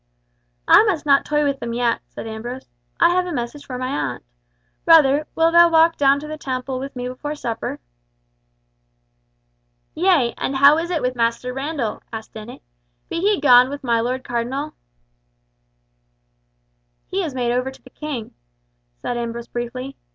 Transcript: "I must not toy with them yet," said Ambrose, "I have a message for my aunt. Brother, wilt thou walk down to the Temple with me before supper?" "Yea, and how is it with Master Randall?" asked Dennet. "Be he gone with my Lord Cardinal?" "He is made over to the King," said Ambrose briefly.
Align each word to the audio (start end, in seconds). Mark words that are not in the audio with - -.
"I 0.67 0.83
must 0.85 1.05
not 1.05 1.25
toy 1.25 1.43
with 1.43 1.59
them 1.59 1.73
yet," 1.73 2.01
said 2.07 2.25
Ambrose, 2.25 2.67
"I 2.99 3.09
have 3.09 3.27
a 3.27 3.31
message 3.31 3.67
for 3.67 3.77
my 3.77 3.89
aunt. 3.89 4.23
Brother, 4.83 5.27
wilt 5.35 5.53
thou 5.53 5.69
walk 5.69 5.95
down 5.95 6.19
to 6.21 6.27
the 6.27 6.39
Temple 6.39 6.79
with 6.79 6.95
me 6.95 7.07
before 7.07 7.35
supper?" 7.35 7.79
"Yea, 9.93 10.33
and 10.39 10.55
how 10.55 10.79
is 10.79 10.89
it 10.89 11.03
with 11.03 11.15
Master 11.15 11.53
Randall?" 11.53 12.01
asked 12.11 12.33
Dennet. 12.33 12.63
"Be 13.09 13.19
he 13.19 13.39
gone 13.39 13.69
with 13.69 13.83
my 13.83 13.99
Lord 13.99 14.23
Cardinal?" 14.23 14.73
"He 17.05 17.23
is 17.23 17.35
made 17.35 17.51
over 17.51 17.69
to 17.69 17.81
the 17.83 17.91
King," 17.91 18.33
said 19.03 19.17
Ambrose 19.17 19.49
briefly. 19.49 19.97